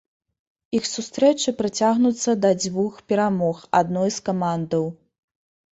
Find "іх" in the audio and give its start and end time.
0.77-0.87